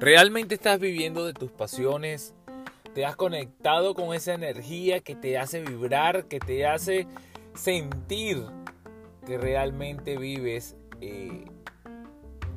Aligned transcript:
¿Realmente 0.00 0.54
estás 0.54 0.80
viviendo 0.80 1.26
de 1.26 1.32
tus 1.32 1.50
pasiones? 1.50 2.34
¿Te 2.94 3.04
has 3.04 3.14
conectado 3.14 3.94
con 3.94 4.14
esa 4.14 4.34
energía 4.34 5.00
que 5.00 5.14
te 5.14 5.38
hace 5.38 5.60
vibrar, 5.60 6.24
que 6.26 6.40
te 6.40 6.66
hace 6.66 7.06
sentir 7.54 8.42
que 9.26 9.38
realmente 9.38 10.16
vives 10.16 10.76
eh, 11.00 11.44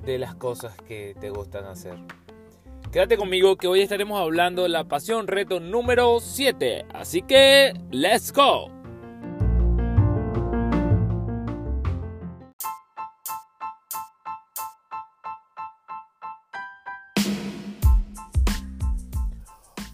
de 0.05 0.18
las 0.18 0.33
cosas 0.36 0.75
que 0.88 1.15
te 1.20 1.29
gustan 1.29 1.65
hacer? 1.65 1.95
Quédate 2.91 3.18
conmigo 3.18 3.55
que 3.57 3.68
hoy 3.68 3.81
estaremos 3.81 4.20
hablando 4.20 4.63
de 4.63 4.70
la 4.70 4.86
pasión 4.86 5.27
reto 5.27 5.59
número 5.59 6.20
7. 6.20 6.86
Así 6.93 7.21
que, 7.21 7.73
let's 7.91 8.33
go. 8.33 8.80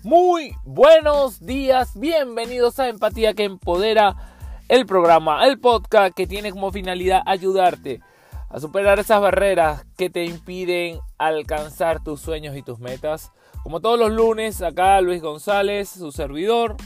Muy 0.08 0.56
buenos 0.64 1.46
días, 1.46 2.00
bienvenidos 2.00 2.80
a 2.80 2.88
Empatía 2.88 3.34
que 3.34 3.44
Empodera, 3.44 4.16
el 4.70 4.86
programa, 4.86 5.46
el 5.46 5.60
podcast 5.60 6.16
que 6.16 6.26
tiene 6.26 6.54
como 6.54 6.72
finalidad 6.72 7.24
ayudarte 7.26 8.00
a 8.48 8.62
superar 8.62 9.00
esas 9.00 9.20
barreras 9.20 9.86
que 9.98 10.10
te 10.10 10.24
impiden 10.24 11.02
alcanzar 11.18 12.02
tus 12.02 12.22
sueños 12.22 12.56
y 12.56 12.62
tus 12.62 12.80
metas. 12.80 13.34
Como 13.64 13.82
todos 13.82 14.00
los 14.00 14.10
lunes, 14.10 14.62
acá 14.62 15.02
Luis 15.02 15.22
González, 15.22 15.90
su 15.90 16.14
servidor, 16.14 16.78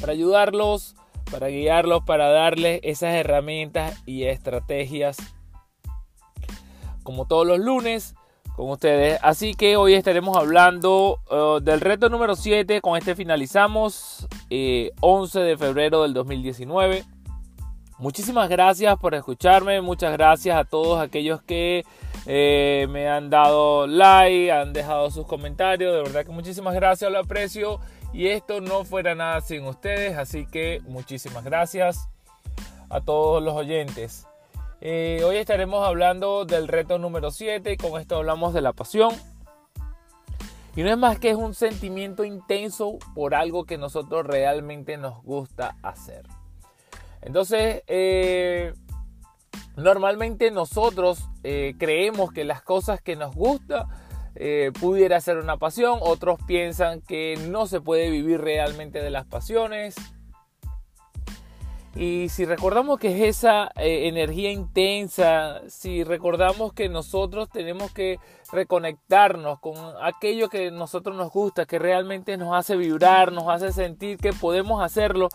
para 0.00 0.14
ayudarlos, 0.14 0.96
para 1.30 1.46
guiarlos, 1.46 2.02
para 2.02 2.28
darles 2.28 2.80
esas 2.82 3.14
herramientas 3.14 4.02
y 4.04 4.24
estrategias. 4.24 5.16
Como 7.04 7.28
todos 7.28 7.46
los 7.46 7.60
lunes, 7.60 8.16
con 8.54 8.70
ustedes. 8.70 9.18
Así 9.22 9.54
que 9.54 9.76
hoy 9.76 9.94
estaremos 9.94 10.36
hablando 10.36 11.18
uh, 11.30 11.60
del 11.60 11.80
reto 11.80 12.08
número 12.08 12.36
7. 12.36 12.80
Con 12.80 12.96
este 12.96 13.14
finalizamos 13.14 14.26
11 14.48 15.40
eh, 15.40 15.44
de 15.44 15.56
febrero 15.56 16.02
del 16.02 16.14
2019. 16.14 17.04
Muchísimas 17.98 18.48
gracias 18.48 18.96
por 18.98 19.14
escucharme. 19.14 19.80
Muchas 19.80 20.12
gracias 20.12 20.56
a 20.56 20.64
todos 20.64 21.00
aquellos 21.00 21.42
que 21.42 21.84
eh, 22.26 22.86
me 22.90 23.08
han 23.08 23.30
dado 23.30 23.86
like, 23.86 24.50
han 24.50 24.72
dejado 24.72 25.10
sus 25.10 25.26
comentarios. 25.26 25.92
De 25.92 26.02
verdad 26.02 26.24
que 26.24 26.32
muchísimas 26.32 26.74
gracias, 26.74 27.10
lo 27.10 27.18
aprecio. 27.18 27.80
Y 28.12 28.28
esto 28.28 28.60
no 28.60 28.84
fuera 28.84 29.14
nada 29.14 29.40
sin 29.40 29.64
ustedes. 29.64 30.16
Así 30.16 30.46
que 30.46 30.80
muchísimas 30.86 31.44
gracias 31.44 32.08
a 32.88 33.00
todos 33.00 33.42
los 33.42 33.54
oyentes. 33.54 34.26
Eh, 34.86 35.22
hoy 35.24 35.38
estaremos 35.38 35.82
hablando 35.82 36.44
del 36.44 36.68
reto 36.68 36.98
número 36.98 37.30
7 37.30 37.72
y 37.72 37.76
con 37.78 37.98
esto 37.98 38.16
hablamos 38.16 38.52
de 38.52 38.60
la 38.60 38.74
pasión. 38.74 39.14
Y 40.76 40.82
no 40.82 40.90
es 40.90 40.98
más 40.98 41.18
que 41.18 41.30
es 41.30 41.36
un 41.36 41.54
sentimiento 41.54 42.22
intenso 42.22 42.98
por 43.14 43.34
algo 43.34 43.64
que 43.64 43.78
nosotros 43.78 44.26
realmente 44.26 44.98
nos 44.98 45.22
gusta 45.22 45.78
hacer. 45.82 46.26
Entonces, 47.22 47.82
eh, 47.86 48.74
normalmente 49.76 50.50
nosotros 50.50 51.30
eh, 51.44 51.76
creemos 51.78 52.30
que 52.30 52.44
las 52.44 52.60
cosas 52.60 53.00
que 53.00 53.16
nos 53.16 53.34
gustan 53.34 53.86
pudiera 54.78 55.18
ser 55.22 55.38
una 55.38 55.56
pasión. 55.56 55.98
Otros 56.02 56.38
piensan 56.46 57.00
que 57.00 57.38
no 57.48 57.66
se 57.66 57.80
puede 57.80 58.10
vivir 58.10 58.42
realmente 58.42 59.00
de 59.00 59.08
las 59.08 59.24
pasiones. 59.24 59.94
Y 61.96 62.28
si 62.28 62.44
recordamos 62.44 62.98
que 62.98 63.14
es 63.14 63.38
esa 63.38 63.70
eh, 63.76 64.08
energía 64.08 64.50
intensa, 64.50 65.62
si 65.68 66.02
recordamos 66.02 66.72
que 66.72 66.88
nosotros 66.88 67.48
tenemos 67.48 67.92
que 67.92 68.18
reconectarnos 68.50 69.60
con 69.60 69.76
aquello 70.02 70.48
que 70.48 70.68
a 70.68 70.70
nosotros 70.72 71.16
nos 71.16 71.30
gusta, 71.30 71.66
que 71.66 71.78
realmente 71.78 72.36
nos 72.36 72.52
hace 72.52 72.76
vibrar, 72.76 73.30
nos 73.30 73.48
hace 73.48 73.72
sentir 73.72 74.18
que 74.18 74.32
podemos 74.32 74.82
hacerlo 74.82 75.28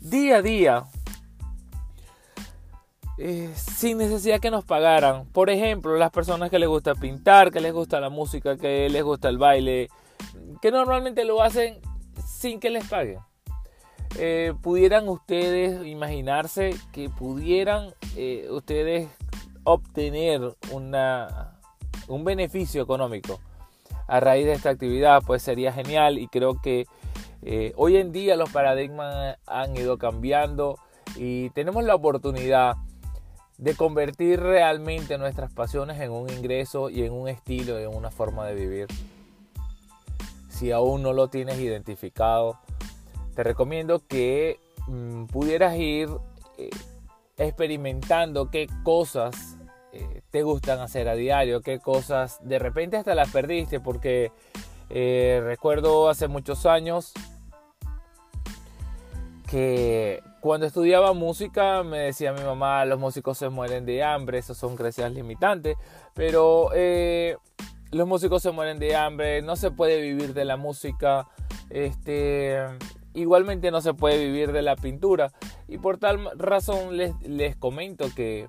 día 0.00 0.36
a 0.36 0.42
día, 0.42 0.84
eh, 3.18 3.52
sin 3.54 3.98
necesidad 3.98 4.40
que 4.40 4.50
nos 4.50 4.64
pagaran. 4.64 5.26
Por 5.26 5.50
ejemplo, 5.50 5.94
las 5.96 6.10
personas 6.10 6.48
que 6.48 6.58
les 6.58 6.70
gusta 6.70 6.94
pintar, 6.94 7.50
que 7.50 7.60
les 7.60 7.74
gusta 7.74 8.00
la 8.00 8.08
música, 8.08 8.56
que 8.56 8.88
les 8.88 9.02
gusta 9.02 9.28
el 9.28 9.36
baile, 9.36 9.90
que 10.62 10.70
normalmente 10.70 11.24
lo 11.26 11.42
hacen 11.42 11.80
sin 12.26 12.60
que 12.60 12.70
les 12.70 12.88
paguen. 12.88 13.27
Eh, 14.16 14.54
pudieran 14.62 15.08
ustedes 15.08 15.86
imaginarse 15.86 16.74
que 16.92 17.08
pudieran 17.08 17.94
eh, 18.16 18.48
ustedes 18.50 19.08
obtener 19.64 20.56
una, 20.72 21.58
un 22.08 22.24
beneficio 22.24 22.82
económico 22.82 23.38
a 24.06 24.20
raíz 24.20 24.46
de 24.46 24.52
esta 24.52 24.70
actividad, 24.70 25.22
pues 25.26 25.42
sería 25.42 25.72
genial 25.72 26.18
y 26.18 26.28
creo 26.28 26.60
que 26.60 26.86
eh, 27.42 27.72
hoy 27.76 27.98
en 27.98 28.10
día 28.10 28.36
los 28.36 28.50
paradigmas 28.50 29.36
han 29.46 29.76
ido 29.76 29.98
cambiando 29.98 30.78
y 31.16 31.50
tenemos 31.50 31.84
la 31.84 31.94
oportunidad 31.94 32.76
de 33.58 33.74
convertir 33.74 34.40
realmente 34.40 35.18
nuestras 35.18 35.52
pasiones 35.52 36.00
en 36.00 36.10
un 36.12 36.30
ingreso 36.30 36.90
y 36.90 37.02
en 37.02 37.12
un 37.12 37.28
estilo, 37.28 37.78
en 37.78 37.94
una 37.94 38.10
forma 38.10 38.46
de 38.46 38.54
vivir. 38.54 38.86
Si 40.48 40.72
aún 40.72 41.02
no 41.02 41.12
lo 41.12 41.28
tienes 41.28 41.58
identificado, 41.58 42.58
te 43.38 43.44
recomiendo 43.44 44.04
que 44.04 44.58
mm, 44.88 45.26
pudieras 45.26 45.76
ir 45.76 46.08
eh, 46.56 46.70
experimentando 47.36 48.50
qué 48.50 48.66
cosas 48.82 49.56
eh, 49.92 50.22
te 50.32 50.42
gustan 50.42 50.80
hacer 50.80 51.08
a 51.08 51.14
diario, 51.14 51.60
qué 51.60 51.78
cosas 51.78 52.40
de 52.42 52.58
repente 52.58 52.96
hasta 52.96 53.14
las 53.14 53.30
perdiste, 53.30 53.78
porque 53.78 54.32
eh, 54.90 55.40
recuerdo 55.44 56.08
hace 56.08 56.26
muchos 56.26 56.66
años 56.66 57.12
que 59.48 60.20
cuando 60.40 60.66
estudiaba 60.66 61.12
música 61.12 61.84
me 61.84 61.98
decía 61.98 62.32
mi 62.32 62.42
mamá, 62.42 62.84
los 62.86 62.98
músicos 62.98 63.38
se 63.38 63.48
mueren 63.50 63.86
de 63.86 64.02
hambre, 64.02 64.38
esos 64.38 64.58
son 64.58 64.74
creencias 64.74 65.12
limitantes, 65.12 65.76
pero 66.12 66.70
los 66.72 68.08
músicos 68.08 68.42
se 68.42 68.50
mueren 68.50 68.80
de 68.80 68.96
hambre, 68.96 69.42
no 69.42 69.54
se 69.54 69.70
puede 69.70 70.00
vivir 70.02 70.34
de 70.34 70.44
la 70.44 70.56
música, 70.56 71.28
este, 71.70 72.58
igualmente 73.14 73.70
no 73.70 73.80
se 73.80 73.94
puede 73.94 74.24
vivir 74.24 74.52
de 74.52 74.62
la 74.62 74.76
pintura. 74.76 75.32
Y 75.66 75.78
por 75.78 75.98
tal 75.98 76.30
razón 76.38 76.96
les, 76.96 77.20
les 77.22 77.56
comento 77.56 78.06
que 78.14 78.48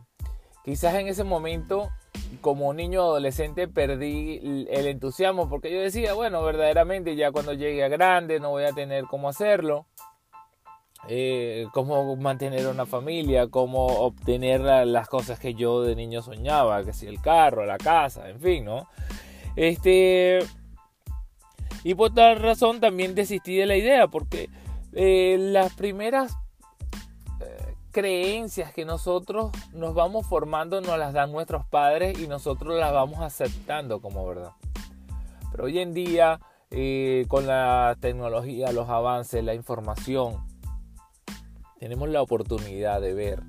quizás 0.63 0.95
en 0.95 1.07
ese 1.07 1.23
momento 1.23 1.89
como 2.41 2.73
niño 2.73 3.01
adolescente 3.01 3.67
perdí 3.67 4.67
el 4.69 4.87
entusiasmo 4.87 5.49
porque 5.49 5.71
yo 5.71 5.79
decía, 5.81 6.13
bueno, 6.13 6.43
verdaderamente 6.43 7.15
ya 7.15 7.31
cuando 7.31 7.53
llegue 7.53 7.83
a 7.83 7.87
grande 7.87 8.39
no 8.39 8.51
voy 8.51 8.63
a 8.65 8.73
tener 8.73 9.05
cómo 9.05 9.29
hacerlo, 9.29 9.87
eh, 11.07 11.67
cómo 11.73 12.15
mantener 12.17 12.67
una 12.67 12.85
familia, 12.85 13.47
cómo 13.47 13.85
obtener 13.85 14.61
las 14.61 15.07
cosas 15.07 15.39
que 15.39 15.53
yo 15.53 15.81
de 15.81 15.95
niño 15.95 16.21
soñaba, 16.21 16.83
que 16.83 16.93
si 16.93 17.07
el 17.07 17.21
carro, 17.21 17.65
la 17.65 17.77
casa, 17.77 18.29
en 18.29 18.39
fin, 18.39 18.65
¿no? 18.65 18.87
Este, 19.55 20.39
y 21.83 21.95
por 21.95 22.13
tal 22.13 22.39
razón 22.39 22.79
también 22.79 23.15
desistí 23.15 23.55
de 23.55 23.65
la 23.65 23.75
idea, 23.75 24.07
porque 24.07 24.49
eh, 24.93 25.37
las 25.39 25.73
primeras 25.73 26.35
eh, 27.41 27.75
creencias 27.91 28.73
que 28.73 28.85
nosotros 28.85 29.51
nos 29.73 29.93
vamos 29.93 30.25
formando 30.27 30.81
nos 30.81 30.97
las 30.97 31.13
dan 31.13 31.31
nuestros 31.31 31.65
padres 31.65 32.19
y 32.19 32.27
nosotros 32.27 32.77
las 32.79 32.91
vamos 32.91 33.21
aceptando 33.21 34.01
como 34.01 34.25
verdad. 34.27 34.51
Pero 35.51 35.65
hoy 35.65 35.79
en 35.79 35.93
día, 35.93 36.39
eh, 36.71 37.25
con 37.27 37.47
la 37.47 37.95
tecnología, 37.99 38.71
los 38.71 38.89
avances, 38.89 39.43
la 39.43 39.53
información, 39.53 40.45
tenemos 41.79 42.09
la 42.09 42.21
oportunidad 42.21 43.01
de 43.01 43.13
ver 43.13 43.41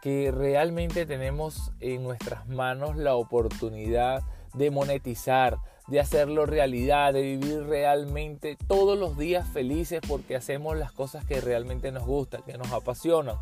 que 0.00 0.30
realmente 0.30 1.04
tenemos 1.04 1.72
en 1.80 2.02
nuestras 2.02 2.48
manos 2.48 2.96
la 2.96 3.16
oportunidad 3.16 4.22
de 4.54 4.70
monetizar, 4.70 5.58
de 5.90 6.00
hacerlo 6.00 6.46
realidad, 6.46 7.12
de 7.12 7.22
vivir 7.22 7.64
realmente 7.64 8.56
todos 8.66 8.98
los 8.98 9.18
días 9.18 9.48
felices 9.48 10.00
porque 10.06 10.36
hacemos 10.36 10.76
las 10.76 10.92
cosas 10.92 11.24
que 11.24 11.40
realmente 11.40 11.90
nos 11.92 12.06
gustan, 12.06 12.42
que 12.42 12.56
nos 12.56 12.70
apasionan. 12.72 13.36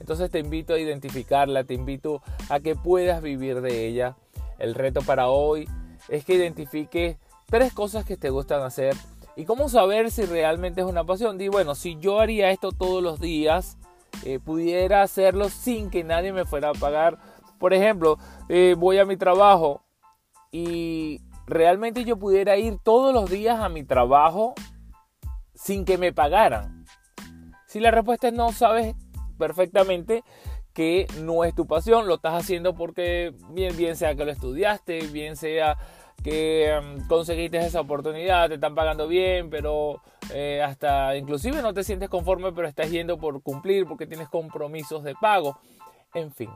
Entonces 0.00 0.30
te 0.30 0.38
invito 0.38 0.74
a 0.74 0.78
identificarla, 0.78 1.64
te 1.64 1.74
invito 1.74 2.22
a 2.48 2.60
que 2.60 2.76
puedas 2.76 3.22
vivir 3.22 3.60
de 3.60 3.86
ella. 3.86 4.16
El 4.58 4.74
reto 4.74 5.02
para 5.02 5.28
hoy 5.28 5.68
es 6.08 6.24
que 6.24 6.34
identifiques 6.34 7.16
tres 7.46 7.72
cosas 7.72 8.04
que 8.04 8.16
te 8.16 8.30
gustan 8.30 8.62
hacer 8.62 8.94
y 9.36 9.44
cómo 9.44 9.68
saber 9.68 10.10
si 10.10 10.22
realmente 10.22 10.80
es 10.80 10.86
una 10.86 11.04
pasión. 11.04 11.38
Di, 11.38 11.48
bueno, 11.48 11.74
si 11.74 11.96
yo 11.98 12.20
haría 12.20 12.50
esto 12.50 12.70
todos 12.70 13.02
los 13.02 13.20
días, 13.20 13.78
eh, 14.24 14.38
pudiera 14.38 15.02
hacerlo 15.02 15.48
sin 15.48 15.90
que 15.90 16.04
nadie 16.04 16.32
me 16.32 16.44
fuera 16.44 16.70
a 16.70 16.74
pagar. 16.74 17.18
Por 17.58 17.74
ejemplo, 17.74 18.18
eh, 18.48 18.76
voy 18.78 18.98
a 18.98 19.04
mi 19.04 19.16
trabajo, 19.16 19.84
y 20.54 21.20
realmente 21.46 22.04
yo 22.04 22.18
pudiera 22.18 22.56
ir 22.56 22.78
todos 22.82 23.12
los 23.14 23.30
días 23.30 23.60
a 23.60 23.68
mi 23.68 23.84
trabajo 23.84 24.54
sin 25.54 25.84
que 25.84 25.98
me 25.98 26.12
pagaran? 26.12 26.84
Si 27.66 27.80
la 27.80 27.90
respuesta 27.90 28.28
es 28.28 28.34
no, 28.34 28.52
sabes 28.52 28.94
perfectamente 29.38 30.22
que 30.72 31.06
no 31.22 31.44
es 31.44 31.54
tu 31.54 31.66
pasión, 31.66 32.06
lo 32.06 32.14
estás 32.14 32.34
haciendo 32.34 32.74
porque 32.74 33.32
bien, 33.50 33.76
bien 33.76 33.96
sea 33.96 34.14
que 34.14 34.24
lo 34.24 34.32
estudiaste, 34.32 35.06
bien 35.06 35.36
sea 35.36 35.76
que 36.22 36.70
em, 36.70 37.06
conseguiste 37.06 37.58
esa 37.58 37.80
oportunidad, 37.80 38.48
te 38.48 38.54
están 38.54 38.74
pagando 38.74 39.06
bien, 39.06 39.50
pero 39.50 40.00
eh, 40.32 40.62
hasta 40.62 41.16
inclusive 41.16 41.62
no 41.62 41.74
te 41.74 41.84
sientes 41.84 42.08
conforme, 42.08 42.52
pero 42.52 42.66
estás 42.66 42.90
yendo 42.90 43.18
por 43.18 43.42
cumplir 43.42 43.86
porque 43.86 44.06
tienes 44.06 44.28
compromisos 44.28 45.04
de 45.04 45.14
pago. 45.14 45.58
En 46.14 46.32
fin, 46.32 46.50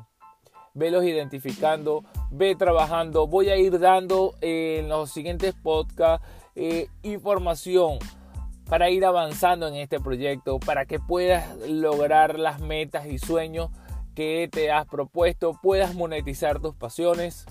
velos 0.79 1.05
identificando, 1.05 2.05
ve 2.31 2.55
trabajando. 2.55 3.27
Voy 3.27 3.51
a 3.51 3.57
ir 3.57 3.79
dando 3.79 4.35
eh, 4.41 4.79
en 4.81 4.89
los 4.89 5.11
siguientes 5.11 5.55
podcasts 5.55 6.27
eh, 6.55 6.89
información 7.03 7.99
para 8.69 8.91
ir 8.91 9.05
avanzando 9.05 9.67
en 9.67 9.77
este 9.77 9.99
proyecto, 9.99 10.59
para 10.61 10.87
que 10.87 10.99
puedas 11.01 11.57
lograr 11.69 12.39
las 12.39 12.61
metas 12.61 13.07
y 13.07 13.19
sueños 13.19 13.71
que 14.15 14.49
te 14.51 14.71
has 14.71 14.87
propuesto, 14.87 15.59
puedas 15.63 15.95
monetizar 15.95 16.61
tus 16.61 16.75
pasiones. 16.75 17.47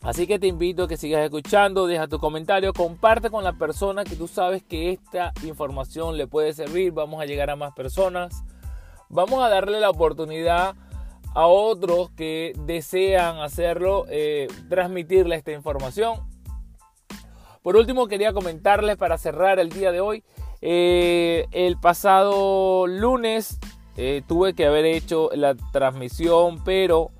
Así 0.00 0.28
que 0.28 0.38
te 0.38 0.46
invito 0.46 0.84
a 0.84 0.88
que 0.88 0.96
sigas 0.96 1.24
escuchando, 1.24 1.88
deja 1.88 2.06
tu 2.06 2.20
comentario, 2.20 2.72
comparte 2.72 3.30
con 3.30 3.42
la 3.42 3.54
persona 3.54 4.04
que 4.04 4.14
tú 4.14 4.28
sabes 4.28 4.62
que 4.62 4.92
esta 4.92 5.32
información 5.44 6.16
le 6.16 6.28
puede 6.28 6.52
servir. 6.52 6.92
Vamos 6.92 7.20
a 7.20 7.24
llegar 7.26 7.50
a 7.50 7.56
más 7.56 7.72
personas. 7.74 8.44
Vamos 9.08 9.42
a 9.42 9.48
darle 9.48 9.80
la 9.80 9.90
oportunidad 9.90 10.76
a 11.34 11.46
otros 11.46 12.10
que 12.10 12.52
desean 12.64 13.38
hacerlo, 13.38 14.06
eh, 14.08 14.48
transmitirle 14.68 15.36
esta 15.36 15.52
información. 15.52 16.20
Por 17.62 17.76
último, 17.76 18.08
quería 18.08 18.32
comentarles 18.32 18.96
para 18.96 19.18
cerrar 19.18 19.58
el 19.58 19.68
día 19.68 19.92
de 19.92 20.00
hoy. 20.00 20.24
Eh, 20.60 21.46
el 21.52 21.78
pasado 21.78 22.86
lunes 22.86 23.58
eh, 23.96 24.22
tuve 24.26 24.54
que 24.54 24.66
haber 24.66 24.84
hecho 24.84 25.30
la 25.34 25.54
transmisión, 25.72 26.64
pero 26.64 27.10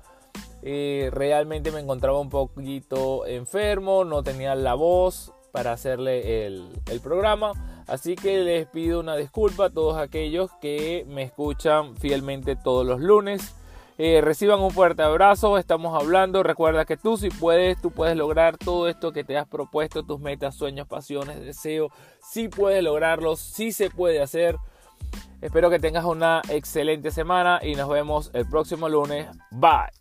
realmente 0.61 1.71
me 1.71 1.79
encontraba 1.79 2.19
un 2.19 2.29
poquito 2.29 3.25
enfermo, 3.25 4.03
no 4.03 4.23
tenía 4.23 4.55
la 4.55 4.73
voz 4.73 5.31
para 5.53 5.71
hacerle 5.71 6.45
el, 6.45 6.69
el 6.87 6.99
programa. 6.99 7.53
Así 7.87 8.15
que 8.15 8.39
les 8.39 8.67
pido 8.67 8.99
una 8.99 9.15
disculpa 9.15 9.65
a 9.65 9.69
todos 9.71 9.97
aquellos 9.97 10.51
que 10.61 11.05
me 11.07 11.23
escuchan 11.23 11.95
fielmente 11.95 12.55
todos 12.55 12.85
los 12.85 12.99
lunes. 12.99 13.55
Eh, 14.01 14.21
reciban 14.21 14.61
un 14.61 14.71
fuerte 14.71 15.03
abrazo, 15.03 15.57
estamos 15.57 15.93
hablando, 15.93 16.41
recuerda 16.41 16.85
que 16.85 16.95
tú 16.95 17.17
si 17.17 17.29
puedes, 17.29 17.81
tú 17.81 17.91
puedes 17.91 18.15
lograr 18.15 18.57
todo 18.57 18.87
esto 18.87 19.11
que 19.11 19.25
te 19.25 19.37
has 19.37 19.45
propuesto, 19.45 20.03
tus 20.03 20.21
metas, 20.21 20.55
sueños, 20.55 20.87
pasiones, 20.87 21.41
deseos, 21.41 21.91
si 22.21 22.47
puedes 22.47 22.81
lograrlo, 22.81 23.35
si 23.35 23.73
se 23.73 23.89
puede 23.89 24.21
hacer. 24.21 24.55
Espero 25.41 25.69
que 25.69 25.79
tengas 25.79 26.05
una 26.05 26.41
excelente 26.47 27.11
semana 27.11 27.59
y 27.61 27.75
nos 27.75 27.89
vemos 27.89 28.31
el 28.33 28.47
próximo 28.47 28.87
lunes. 28.87 29.27
Bye. 29.51 29.98